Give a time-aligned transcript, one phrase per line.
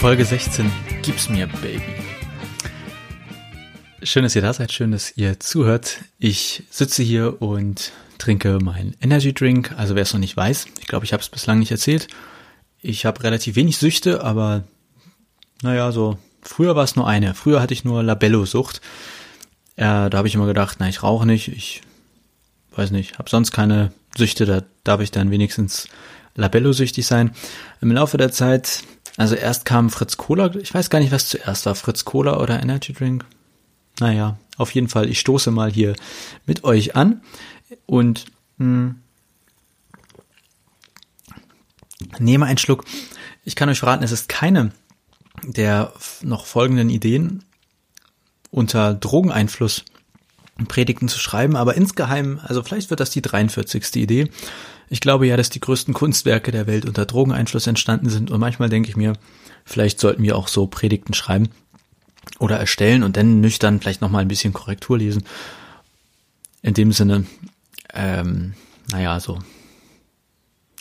[0.00, 0.72] Folge 16.
[1.02, 1.82] Gib's mir, Baby.
[4.02, 5.98] Schön, dass ihr da seid, schön, dass ihr zuhört.
[6.18, 9.74] Ich sitze hier und trinke meinen Energy Drink.
[9.76, 12.08] Also wer es noch nicht weiß, ich glaube, ich habe es bislang nicht erzählt.
[12.80, 14.64] Ich habe relativ wenig Süchte, aber
[15.60, 17.34] naja, so früher war es nur eine.
[17.34, 18.80] Früher hatte ich nur Labello-Sucht.
[19.76, 21.82] Äh, da habe ich immer gedacht, na, ich rauche nicht, ich
[22.74, 25.88] weiß nicht, habe sonst keine Süchte, da darf ich dann wenigstens
[26.36, 27.32] Labello-süchtig sein.
[27.82, 28.82] Im Laufe der Zeit
[29.20, 32.62] also erst kam Fritz Cola, ich weiß gar nicht, was zuerst war, Fritz Cola oder
[32.62, 33.26] Energy Drink.
[33.98, 35.94] Naja, auf jeden Fall, ich stoße mal hier
[36.46, 37.20] mit euch an
[37.84, 38.24] und
[38.56, 38.94] mh, hm,
[42.18, 42.86] nehme einen Schluck.
[43.44, 44.72] Ich kann euch verraten, es ist keine
[45.42, 47.44] der noch folgenden Ideen
[48.50, 49.84] unter Drogeneinfluss
[50.66, 53.96] Predigten zu schreiben, aber insgeheim, also vielleicht wird das die 43.
[53.96, 54.30] Idee.
[54.92, 58.68] Ich glaube ja, dass die größten Kunstwerke der Welt unter Drogeneinfluss entstanden sind und manchmal
[58.68, 59.12] denke ich mir,
[59.64, 61.48] vielleicht sollten wir auch so Predigten schreiben
[62.40, 65.22] oder erstellen und dann nüchtern vielleicht nochmal ein bisschen Korrektur lesen.
[66.62, 67.24] In dem Sinne,
[67.94, 68.54] ähm,
[68.90, 69.38] naja, so.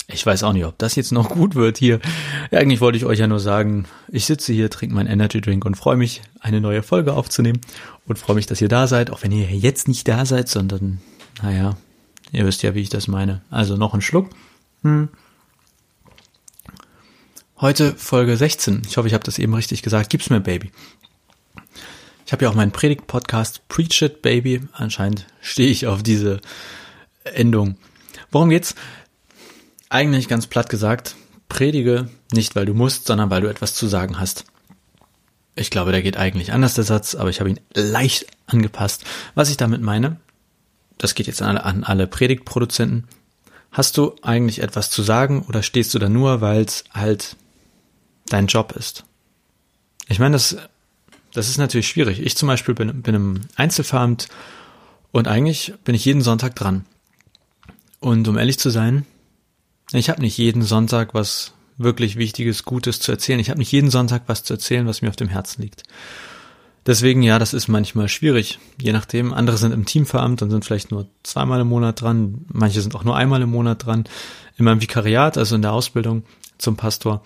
[0.07, 1.99] Ich weiß auch nicht, ob das jetzt noch gut wird hier.
[2.49, 5.75] Eigentlich wollte ich euch ja nur sagen, ich sitze hier, trinke meinen Energy Drink und
[5.75, 7.61] freue mich, eine neue Folge aufzunehmen
[8.07, 10.99] und freue mich, dass ihr da seid, auch wenn ihr jetzt nicht da seid, sondern,
[11.43, 11.77] naja,
[12.31, 13.41] Ihr wisst ja, wie ich das meine.
[13.49, 14.29] Also noch ein Schluck.
[14.83, 15.09] Hm.
[17.59, 18.83] Heute Folge 16.
[18.87, 20.09] Ich hoffe, ich habe das eben richtig gesagt.
[20.09, 20.71] Gib's mir, Baby.
[22.25, 24.61] Ich habe ja auch meinen Predigt-Podcast Preach It, Baby.
[24.71, 26.39] Anscheinend stehe ich auf diese
[27.23, 27.77] Endung.
[28.31, 28.75] Worum geht's?
[29.89, 31.15] Eigentlich ganz platt gesagt,
[31.49, 34.45] predige nicht, weil du musst, sondern weil du etwas zu sagen hast.
[35.55, 39.03] Ich glaube, der geht eigentlich anders, der Satz, aber ich habe ihn leicht angepasst.
[39.33, 40.17] Was ich damit meine,
[40.99, 43.07] das geht jetzt an alle, an alle Predigtproduzenten.
[43.71, 47.35] Hast du eigentlich etwas zu sagen oder stehst du da nur, weil es halt
[48.27, 49.05] dein Job ist?
[50.07, 50.57] Ich meine, das,
[51.33, 52.19] das ist natürlich schwierig.
[52.19, 54.27] Ich zum Beispiel bin, bin im Einzelveramt
[55.11, 56.85] und eigentlich bin ich jeden Sonntag dran.
[57.99, 59.05] Und um ehrlich zu sein,
[59.91, 63.39] ich habe nicht jeden Sonntag was wirklich Wichtiges, Gutes zu erzählen.
[63.39, 65.83] Ich habe nicht jeden Sonntag was zu erzählen, was mir auf dem Herzen liegt.
[66.85, 68.59] Deswegen, ja, das ist manchmal schwierig.
[68.81, 72.45] Je nachdem, andere sind im Teamveramt und sind vielleicht nur zweimal im Monat dran.
[72.51, 74.05] Manche sind auch nur einmal im Monat dran.
[74.57, 76.23] In meinem Vikariat, also in der Ausbildung
[76.57, 77.23] zum Pastor.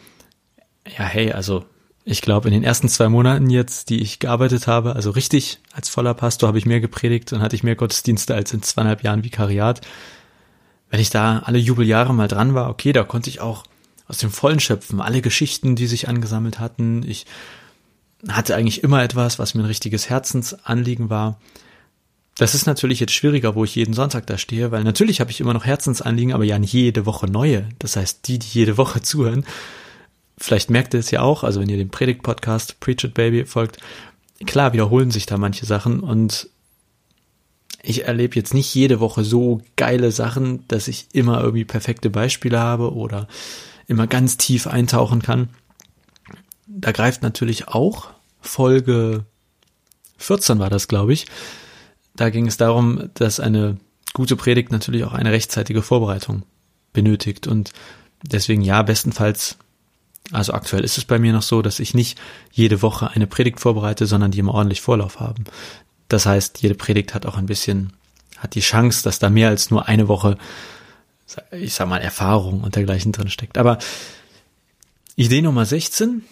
[0.97, 1.65] Ja, hey, also
[2.05, 5.87] ich glaube, in den ersten zwei Monaten jetzt, die ich gearbeitet habe, also richtig als
[5.87, 9.23] voller Pastor habe ich mehr gepredigt und hatte ich mehr Gottesdienste als in zweieinhalb Jahren
[9.23, 9.81] Vikariat.
[10.89, 13.63] Wenn ich da alle Jubeljahre mal dran war, okay, da konnte ich auch
[14.07, 14.99] aus dem Vollen schöpfen.
[14.99, 17.03] Alle Geschichten, die sich angesammelt hatten.
[17.07, 17.25] Ich
[18.29, 21.39] hatte eigentlich immer etwas, was mir ein richtiges Herzensanliegen war.
[22.37, 25.39] Das ist natürlich jetzt schwieriger, wo ich jeden Sonntag da stehe, weil natürlich habe ich
[25.39, 27.69] immer noch Herzensanliegen, aber ja nicht jede Woche neue.
[27.79, 29.45] Das heißt, die, die jede Woche zuhören,
[30.37, 33.77] vielleicht merkt ihr es ja auch, also wenn ihr dem Predigt-Podcast Preach It Baby folgt,
[34.45, 36.49] klar wiederholen sich da manche Sachen und
[37.85, 42.57] ich erlebe jetzt nicht jede Woche so geile Sachen, dass ich immer irgendwie perfekte Beispiele
[42.57, 43.27] habe oder
[43.87, 45.49] immer ganz tief eintauchen kann
[46.75, 48.09] da greift natürlich auch
[48.41, 49.25] Folge
[50.17, 51.27] 14 war das, glaube ich.
[52.15, 53.77] Da ging es darum, dass eine
[54.13, 56.43] gute Predigt natürlich auch eine rechtzeitige Vorbereitung
[56.93, 57.47] benötigt.
[57.47, 57.73] Und
[58.23, 59.57] deswegen ja, bestenfalls,
[60.31, 62.19] also aktuell ist es bei mir noch so, dass ich nicht
[62.51, 65.45] jede Woche eine Predigt vorbereite, sondern die immer ordentlich Vorlauf haben.
[66.07, 67.93] Das heißt, jede Predigt hat auch ein bisschen,
[68.37, 70.37] hat die Chance, dass da mehr als nur eine Woche,
[71.51, 73.57] ich sag mal, Erfahrung und dergleichen drin steckt.
[73.57, 73.79] Aber
[75.15, 76.23] Idee Nummer 16,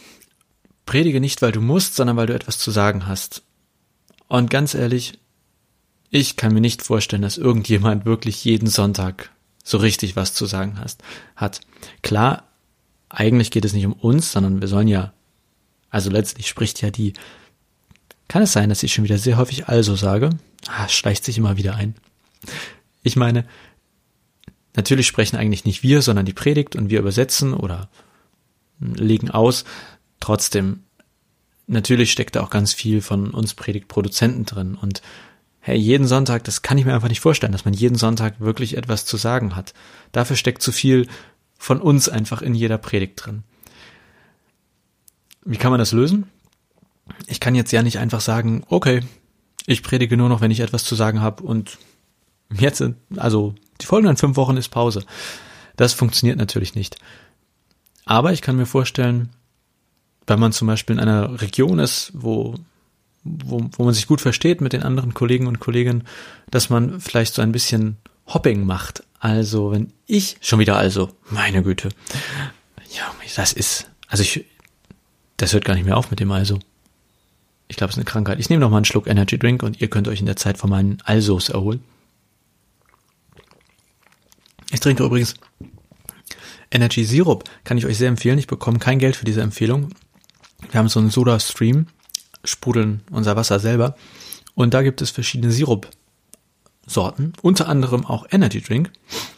[0.92, 3.44] Predige nicht, weil du musst, sondern weil du etwas zu sagen hast.
[4.28, 5.20] Und ganz ehrlich,
[6.10, 9.32] ich kann mir nicht vorstellen, dass irgendjemand wirklich jeden Sonntag
[9.64, 11.02] so richtig was zu sagen hast,
[11.38, 11.62] hat.
[12.02, 12.44] Klar,
[13.08, 15.14] eigentlich geht es nicht um uns, sondern wir sollen ja,
[15.90, 17.14] also letztlich spricht ja die,
[18.28, 20.32] kann es sein, dass ich schon wieder sehr häufig also sage?
[20.68, 21.96] Ah, schleicht sich immer wieder ein.
[23.02, 23.46] Ich meine,
[24.76, 27.90] natürlich sprechen eigentlich nicht wir, sondern die Predigt und wir übersetzen oder
[28.82, 29.64] legen aus,
[30.22, 30.84] Trotzdem,
[31.68, 35.02] natürlich steckt da auch ganz viel von uns Predigtproduzenten drin und
[35.60, 38.78] hey, jeden Sonntag, das kann ich mir einfach nicht vorstellen, dass man jeden Sonntag wirklich
[38.78, 39.74] etwas zu sagen hat.
[40.12, 41.08] Dafür steckt zu viel
[41.58, 43.44] von uns einfach in jeder Predigt drin.
[45.44, 46.30] Wie kann man das lösen?
[47.28, 49.02] Ich kann jetzt ja nicht einfach sagen, okay,
[49.66, 51.78] ich predige nur noch, wenn ich etwas zu sagen habe und
[52.52, 52.84] jetzt,
[53.18, 55.04] also die folgenden fünf Wochen ist Pause.
[55.78, 56.98] Das funktioniert natürlich nicht.
[58.06, 59.30] Aber ich kann mir vorstellen,
[60.28, 62.56] wenn man zum Beispiel in einer Region ist, wo,
[63.24, 66.04] wo, wo man sich gut versteht mit den anderen Kollegen und Kolleginnen,
[66.50, 67.98] dass man vielleicht so ein bisschen
[68.28, 69.04] Hopping macht.
[69.20, 71.90] Also wenn ich, schon wieder also, meine Güte,
[72.98, 74.46] ja, das ist, also ich,
[75.38, 76.60] das hört gar nicht mehr auf mit dem also.
[77.68, 78.40] Ich glaube, es ist eine Krankheit.
[78.40, 80.58] Ich nehme noch mal einen Schluck Energy Drink und ihr könnt euch in der Zeit
[80.58, 81.82] von meinen Alsos erholen.
[84.72, 85.36] Ich trinke übrigens
[86.70, 87.44] Energy Syrup.
[87.64, 88.40] Kann ich euch sehr empfehlen.
[88.40, 89.90] Ich bekomme kein Geld für diese Empfehlung.
[90.70, 91.88] Wir haben so einen Soda Stream,
[92.44, 93.96] sprudeln unser Wasser selber.
[94.56, 98.92] Und da gibt es verschiedene Sirup-Sorten, unter anderem auch Energy Drink.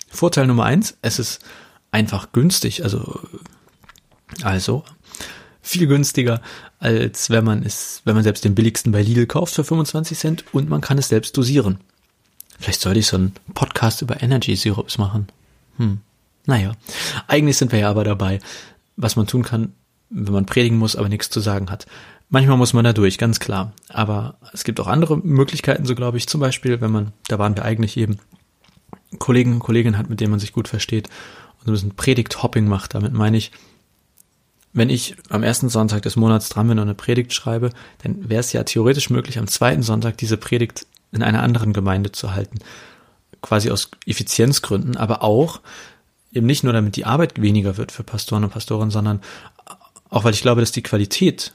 [0.09, 1.43] Vorteil Nummer eins, es ist
[1.91, 3.19] einfach günstig, also,
[4.41, 4.83] also
[5.61, 6.41] viel günstiger,
[6.79, 10.43] als wenn man es, wenn man selbst den billigsten bei Lidl kauft für 25 Cent
[10.51, 11.79] und man kann es selbst dosieren.
[12.59, 15.27] Vielleicht sollte ich so einen Podcast über Energy Syrups machen.
[15.77, 16.01] Hm.
[16.45, 16.73] Naja.
[17.27, 18.39] Eigentlich sind wir ja aber dabei,
[18.97, 19.73] was man tun kann,
[20.13, 21.87] wenn man predigen muss, aber nichts zu sagen hat.
[22.29, 23.73] Manchmal muss man da durch, ganz klar.
[23.89, 26.27] Aber es gibt auch andere Möglichkeiten, so glaube ich.
[26.27, 28.17] Zum Beispiel, wenn man, da waren wir eigentlich eben,
[29.19, 31.09] Kollegen, Kolleginnen hat, mit denen man sich gut versteht
[31.59, 32.95] und so ein bisschen Predigt-Hopping macht.
[32.95, 33.51] Damit meine ich,
[34.73, 37.69] wenn ich am ersten Sonntag des Monats dran bin und eine Predigt schreibe,
[38.01, 42.11] dann wäre es ja theoretisch möglich, am zweiten Sonntag diese Predigt in einer anderen Gemeinde
[42.11, 42.59] zu halten.
[43.41, 45.61] Quasi aus Effizienzgründen, aber auch
[46.31, 49.21] eben nicht nur damit die Arbeit weniger wird für Pastoren und Pastorinnen, sondern
[50.13, 51.53] auch weil ich glaube, dass die Qualität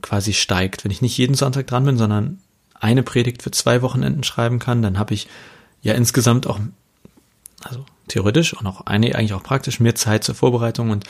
[0.00, 0.84] quasi steigt.
[0.84, 2.38] Wenn ich nicht jeden Sonntag dran bin, sondern
[2.74, 5.28] eine Predigt für zwei Wochenenden schreiben kann, dann habe ich
[5.82, 6.58] ja insgesamt auch,
[7.62, 11.04] also theoretisch und auch eine, eigentlich auch praktisch mehr Zeit zur Vorbereitung und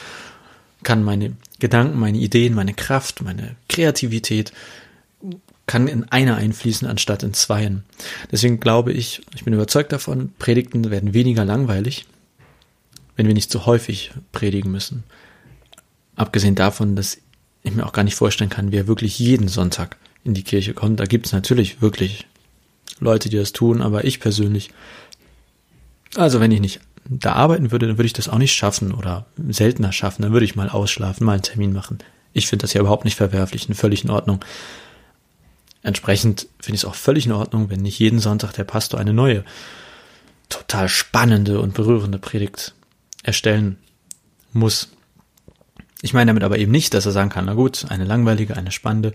[0.83, 4.53] kann meine Gedanken, meine Ideen, meine Kraft, meine Kreativität
[5.67, 7.85] kann in einer einfließen anstatt in zweien.
[8.33, 12.07] Deswegen glaube ich, ich bin überzeugt davon, Predigten werden weniger langweilig,
[13.15, 15.05] wenn wir nicht so häufig predigen müssen.
[16.19, 17.19] Abgesehen davon, dass
[17.63, 20.99] ich mir auch gar nicht vorstellen kann, wer wirklich jeden Sonntag in die Kirche kommt.
[20.99, 22.27] Da gibt es natürlich wirklich
[22.99, 24.71] Leute, die das tun, aber ich persönlich,
[26.17, 29.27] also wenn ich nicht da arbeiten würde, dann würde ich das auch nicht schaffen oder
[29.49, 30.23] seltener schaffen.
[30.23, 31.99] Dann würde ich mal ausschlafen, mal einen Termin machen.
[32.33, 34.45] Ich finde das ja überhaupt nicht verwerflich und völlig in Ordnung.
[35.83, 39.13] Entsprechend finde ich es auch völlig in Ordnung, wenn nicht jeden Sonntag der Pastor eine
[39.13, 39.45] neue,
[40.49, 42.75] total spannende und berührende Predigt
[43.23, 43.79] erstellen
[44.53, 44.89] muss.
[46.03, 48.71] Ich meine damit aber eben nicht, dass er sagen kann, na gut, eine langweilige, eine
[48.71, 49.13] spannende,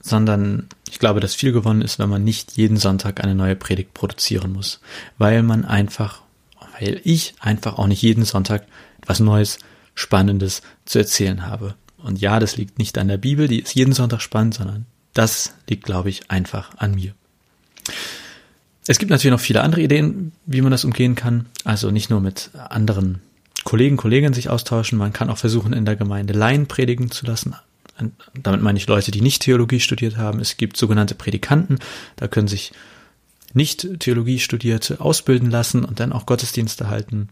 [0.00, 3.94] sondern ich glaube, dass viel gewonnen ist, wenn man nicht jeden Sonntag eine neue Predigt
[3.94, 4.80] produzieren muss,
[5.18, 6.22] weil man einfach,
[6.78, 8.66] weil ich einfach auch nicht jeden Sonntag
[9.00, 9.58] etwas Neues,
[9.94, 11.74] Spannendes zu erzählen habe.
[11.98, 15.54] Und ja, das liegt nicht an der Bibel, die ist jeden Sonntag spannend, sondern das
[15.68, 17.14] liegt, glaube ich, einfach an mir.
[18.86, 21.46] Es gibt natürlich noch viele andere Ideen, wie man das umgehen kann.
[21.64, 23.20] Also nicht nur mit anderen
[23.64, 24.98] Kollegen, Kolleginnen sich austauschen.
[24.98, 27.54] Man kann auch versuchen, in der Gemeinde Laien predigen zu lassen.
[28.34, 30.40] Damit meine ich Leute, die nicht Theologie studiert haben.
[30.40, 31.78] Es gibt sogenannte Predikanten.
[32.16, 32.72] Da können sich
[33.54, 37.28] nicht Theologie Studierte ausbilden lassen und dann auch Gottesdienste halten.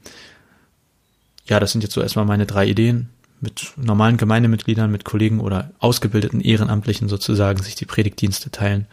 [1.46, 3.08] Ja, das sind jetzt so erstmal meine drei Ideen
[3.40, 8.86] mit normalen Gemeindemitgliedern, mit Kollegen oder ausgebildeten Ehrenamtlichen sozusagen sich die Predigtdienste teilen.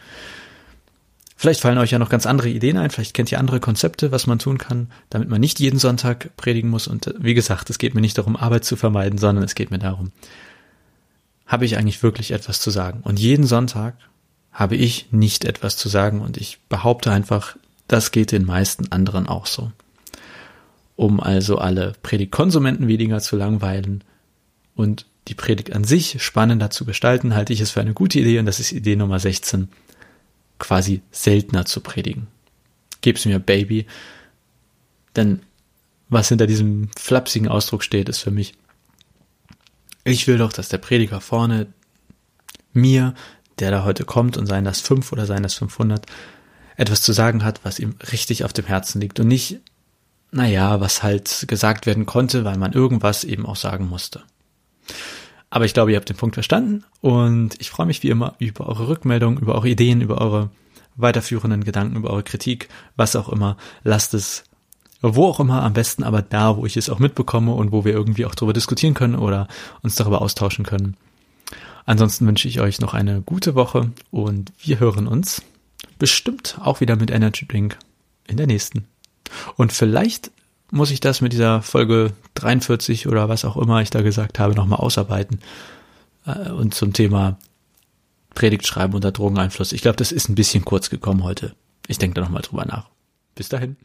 [1.40, 4.26] Vielleicht fallen euch ja noch ganz andere Ideen ein, vielleicht kennt ihr andere Konzepte, was
[4.26, 6.88] man tun kann, damit man nicht jeden Sonntag predigen muss.
[6.88, 9.70] Und äh, wie gesagt, es geht mir nicht darum, Arbeit zu vermeiden, sondern es geht
[9.70, 10.10] mir darum,
[11.46, 13.02] habe ich eigentlich wirklich etwas zu sagen?
[13.04, 13.94] Und jeden Sonntag
[14.52, 19.28] habe ich nicht etwas zu sagen und ich behaupte einfach, das geht den meisten anderen
[19.28, 19.70] auch so.
[20.96, 24.02] Um also alle Predigtkonsumenten weniger zu langweilen,
[24.78, 28.38] und die Predigt an sich spannender zu gestalten, halte ich es für eine gute Idee
[28.38, 29.68] und das ist Idee Nummer 16,
[30.58, 32.26] quasi seltener zu predigen.
[33.00, 33.86] Gib's mir, Baby.
[35.16, 35.40] Denn
[36.08, 38.54] was hinter diesem flapsigen Ausdruck steht, ist für mich,
[40.04, 41.66] ich will doch, dass der Prediger vorne
[42.72, 43.14] mir,
[43.58, 46.06] der da heute kommt und seien das fünf oder seien das 500,
[46.76, 49.60] etwas zu sagen hat, was ihm richtig auf dem Herzen liegt und nicht,
[50.30, 54.22] naja, was halt gesagt werden konnte, weil man irgendwas eben auch sagen musste.
[55.50, 58.66] Aber ich glaube, ihr habt den Punkt verstanden und ich freue mich wie immer über
[58.66, 60.50] eure Rückmeldung, über eure Ideen, über eure
[60.96, 63.56] weiterführenden Gedanken, über eure Kritik, was auch immer.
[63.82, 64.44] Lasst es
[65.00, 67.92] wo auch immer, am besten aber da, wo ich es auch mitbekomme und wo wir
[67.92, 69.46] irgendwie auch darüber diskutieren können oder
[69.82, 70.96] uns darüber austauschen können.
[71.86, 75.42] Ansonsten wünsche ich euch noch eine gute Woche und wir hören uns
[75.98, 77.78] bestimmt auch wieder mit Energy Drink
[78.26, 78.86] in der nächsten.
[79.56, 80.30] Und vielleicht
[80.70, 84.54] muss ich das mit dieser Folge 43 oder was auch immer ich da gesagt habe,
[84.54, 85.40] nochmal ausarbeiten.
[86.26, 87.38] Äh, und zum Thema
[88.34, 89.72] Predigt schreiben unter Drogeneinfluss.
[89.72, 91.54] Ich glaube, das ist ein bisschen kurz gekommen heute.
[91.86, 92.88] Ich denke da nochmal drüber nach.
[93.34, 93.76] Bis dahin.